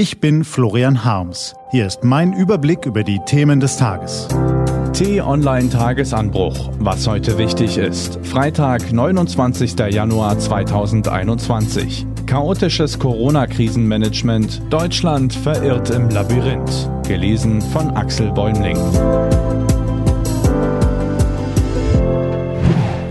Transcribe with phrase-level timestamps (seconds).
[0.00, 1.54] Ich bin Florian Harms.
[1.72, 4.28] Hier ist mein Überblick über die Themen des Tages.
[4.94, 6.70] T-Online Tagesanbruch.
[6.78, 8.18] Was heute wichtig ist.
[8.22, 9.78] Freitag, 29.
[9.90, 12.06] Januar 2021.
[12.24, 14.62] Chaotisches Corona-Krisenmanagement.
[14.70, 16.90] Deutschland verirrt im Labyrinth.
[17.06, 18.78] Gelesen von Axel Bäumling.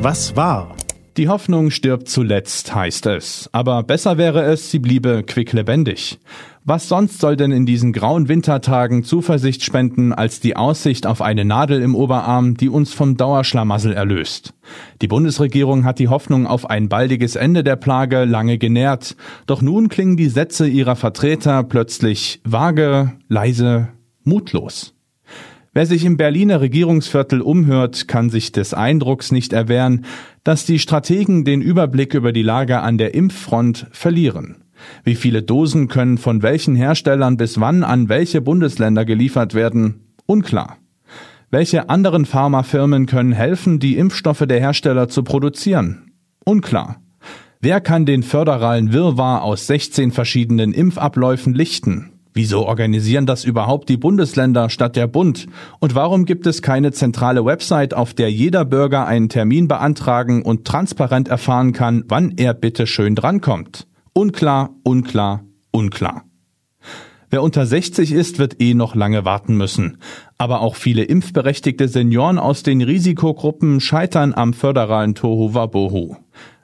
[0.00, 0.74] Was war?
[1.16, 3.50] Die Hoffnung stirbt zuletzt, heißt es.
[3.52, 6.20] Aber besser wäre es, sie bliebe quicklebendig.
[6.64, 11.44] Was sonst soll denn in diesen grauen Wintertagen Zuversicht spenden als die Aussicht auf eine
[11.44, 14.54] Nadel im Oberarm, die uns vom Dauerschlamassel erlöst?
[15.02, 19.16] Die Bundesregierung hat die Hoffnung auf ein baldiges Ende der Plage lange genährt.
[19.46, 23.88] Doch nun klingen die Sätze ihrer Vertreter plötzlich vage, leise,
[24.22, 24.94] mutlos.
[25.72, 30.04] Wer sich im Berliner Regierungsviertel umhört, kann sich des Eindrucks nicht erwehren,
[30.42, 34.64] dass die Strategen den Überblick über die Lage an der Impffront verlieren.
[35.04, 40.06] Wie viele Dosen können von welchen Herstellern bis wann an welche Bundesländer geliefert werden?
[40.26, 40.78] Unklar.
[41.52, 46.12] Welche anderen Pharmafirmen können helfen, die Impfstoffe der Hersteller zu produzieren?
[46.44, 47.00] Unklar.
[47.60, 52.10] Wer kann den föderalen Wirrwarr aus 16 verschiedenen Impfabläufen lichten?
[52.40, 55.46] Wieso organisieren das überhaupt die Bundesländer statt der Bund?
[55.78, 60.64] Und warum gibt es keine zentrale Website, auf der jeder Bürger einen Termin beantragen und
[60.64, 63.86] transparent erfahren kann, wann er bitte schön drankommt?
[64.14, 66.24] Unklar, unklar, unklar.
[67.28, 69.98] Wer unter 60 ist, wird eh noch lange warten müssen.
[70.38, 76.16] Aber auch viele impfberechtigte Senioren aus den Risikogruppen scheitern am föderalen Tohu Wabohu.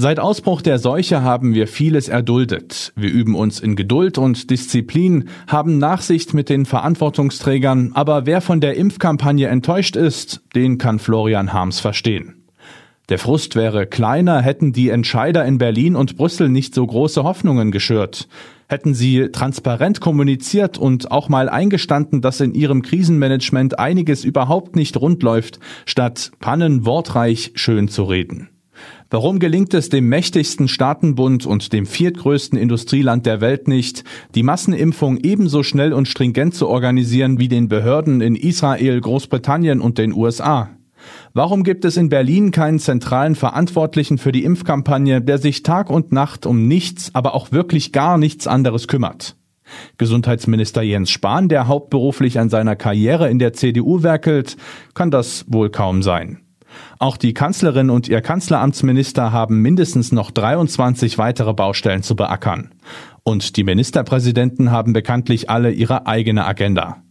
[0.00, 2.92] Seit Ausbruch der Seuche haben wir vieles erduldet.
[2.94, 8.60] Wir üben uns in Geduld und Disziplin, haben Nachsicht mit den Verantwortungsträgern, aber wer von
[8.60, 12.44] der Impfkampagne enttäuscht ist, den kann Florian Harms verstehen.
[13.08, 17.72] Der Frust wäre kleiner, hätten die Entscheider in Berlin und Brüssel nicht so große Hoffnungen
[17.72, 18.28] geschürt.
[18.68, 24.96] Hätten sie transparent kommuniziert und auch mal eingestanden, dass in ihrem Krisenmanagement einiges überhaupt nicht
[24.96, 28.50] rund läuft, statt Pannen wortreich schön zu reden.
[29.10, 34.04] Warum gelingt es dem mächtigsten Staatenbund und dem viertgrößten Industrieland der Welt nicht,
[34.34, 39.96] die Massenimpfung ebenso schnell und stringent zu organisieren wie den Behörden in Israel, Großbritannien und
[39.96, 40.68] den USA?
[41.32, 46.12] Warum gibt es in Berlin keinen zentralen Verantwortlichen für die Impfkampagne, der sich Tag und
[46.12, 49.36] Nacht um nichts, aber auch wirklich gar nichts anderes kümmert?
[49.96, 54.58] Gesundheitsminister Jens Spahn, der hauptberuflich an seiner Karriere in der CDU werkelt,
[54.92, 56.40] kann das wohl kaum sein.
[56.98, 62.74] Auch die Kanzlerin und ihr Kanzleramtsminister haben mindestens noch 23 weitere Baustellen zu beackern.
[63.22, 67.02] Und die Ministerpräsidenten haben bekanntlich alle ihre eigene Agenda.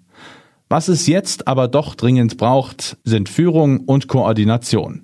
[0.69, 5.03] Was es jetzt aber doch dringend braucht, sind Führung und Koordination.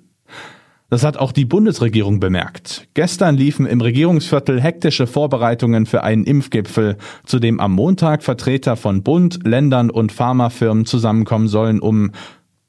[0.90, 2.86] Das hat auch die Bundesregierung bemerkt.
[2.94, 9.02] Gestern liefen im Regierungsviertel hektische Vorbereitungen für einen Impfgipfel, zu dem am Montag Vertreter von
[9.02, 12.12] Bund, Ländern und Pharmafirmen zusammenkommen sollen, um,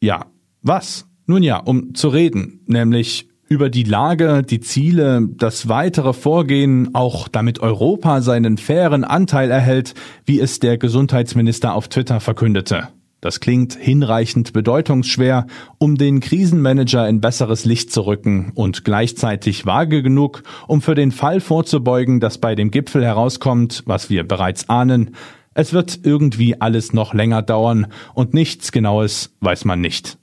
[0.01, 0.25] ja,
[0.61, 1.05] was?
[1.27, 7.27] Nun ja, um zu reden, nämlich über die Lage, die Ziele, das weitere Vorgehen, auch
[7.27, 9.93] damit Europa seinen fairen Anteil erhält,
[10.25, 12.89] wie es der Gesundheitsminister auf Twitter verkündete.
[13.21, 15.47] Das klingt hinreichend bedeutungsschwer,
[15.79, 21.11] um den Krisenmanager in besseres Licht zu rücken und gleichzeitig vage genug, um für den
[21.11, 25.15] Fall vorzubeugen, dass bei dem Gipfel herauskommt, was wir bereits ahnen,
[25.55, 30.17] es wird irgendwie alles noch länger dauern und nichts Genaues weiß man nicht.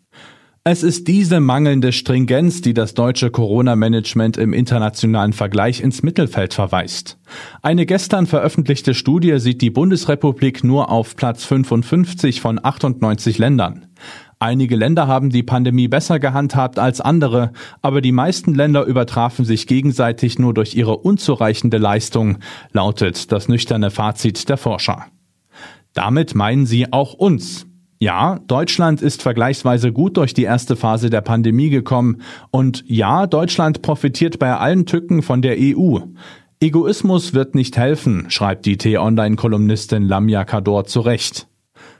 [0.64, 7.18] Es ist diese mangelnde Stringenz, die das deutsche Corona-Management im internationalen Vergleich ins Mittelfeld verweist.
[7.62, 13.86] Eine gestern veröffentlichte Studie sieht die Bundesrepublik nur auf Platz 55 von 98 Ländern.
[14.38, 17.50] Einige Länder haben die Pandemie besser gehandhabt als andere,
[17.80, 22.38] aber die meisten Länder übertrafen sich gegenseitig nur durch ihre unzureichende Leistung,
[22.70, 25.06] lautet das nüchterne Fazit der Forscher.
[25.92, 27.66] Damit meinen sie auch uns,
[28.02, 32.20] ja, Deutschland ist vergleichsweise gut durch die erste Phase der Pandemie gekommen
[32.50, 35.98] und ja, Deutschland profitiert bei allen Tücken von der EU.
[36.58, 41.46] Egoismus wird nicht helfen, schreibt die T-Online-Kolumnistin Lamia Kador zurecht.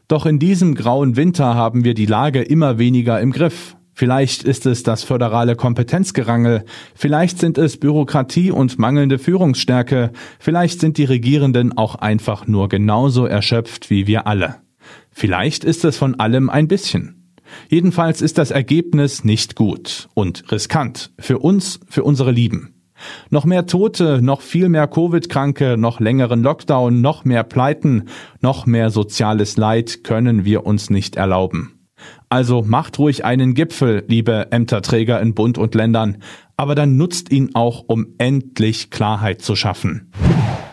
[0.08, 3.76] Doch in diesem grauen Winter haben wir die Lage immer weniger im Griff.
[3.94, 6.64] Vielleicht ist es das föderale Kompetenzgerangel,
[6.96, 10.10] vielleicht sind es Bürokratie und mangelnde Führungsstärke,
[10.40, 14.61] vielleicht sind die Regierenden auch einfach nur genauso erschöpft wie wir alle.
[15.10, 17.34] Vielleicht ist es von allem ein bisschen.
[17.68, 22.74] Jedenfalls ist das Ergebnis nicht gut und riskant für uns, für unsere Lieben.
[23.30, 28.04] Noch mehr Tote, noch viel mehr Covid-Kranke, noch längeren Lockdown, noch mehr Pleiten,
[28.40, 31.78] noch mehr soziales Leid können wir uns nicht erlauben.
[32.28, 36.18] Also macht ruhig einen Gipfel, liebe Ämterträger in Bund und Ländern,
[36.56, 40.12] aber dann nutzt ihn auch, um endlich Klarheit zu schaffen.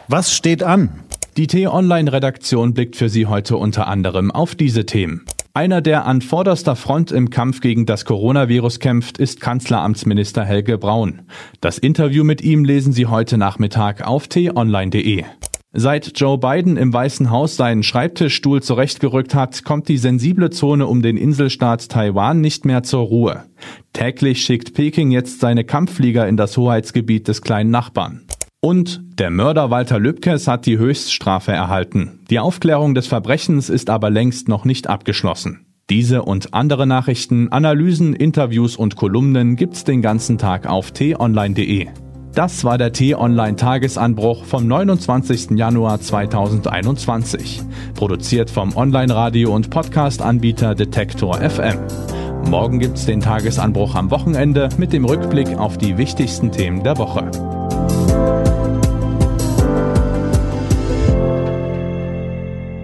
[0.07, 1.03] Was steht an?
[1.39, 5.24] Die T-Online-Redaktion blickt für Sie heute unter anderem auf diese Themen.
[5.53, 11.21] Einer, der an vorderster Front im Kampf gegen das Coronavirus kämpft, ist Kanzleramtsminister Helge Braun.
[11.62, 15.24] Das Interview mit ihm lesen Sie heute Nachmittag auf t-online.de.
[15.71, 21.01] Seit Joe Biden im Weißen Haus seinen Schreibtischstuhl zurechtgerückt hat, kommt die sensible Zone um
[21.01, 23.45] den Inselstaat Taiwan nicht mehr zur Ruhe.
[23.94, 28.25] Täglich schickt Peking jetzt seine Kampfflieger in das Hoheitsgebiet des kleinen Nachbarn.
[28.61, 32.19] Und der Mörder Walter Lübkes hat die Höchststrafe erhalten.
[32.29, 35.65] Die Aufklärung des Verbrechens ist aber längst noch nicht abgeschlossen.
[35.89, 41.88] Diese und andere Nachrichten, Analysen, Interviews und Kolumnen gibt's den ganzen Tag auf t-online.de.
[42.35, 45.51] Das war der T-Online Tagesanbruch vom 29.
[45.51, 47.61] Januar 2021.
[47.95, 51.79] Produziert vom Online-Radio- und Podcast-Anbieter Detektor FM.
[52.50, 57.31] Morgen gibt's den Tagesanbruch am Wochenende mit dem Rückblick auf die wichtigsten Themen der Woche.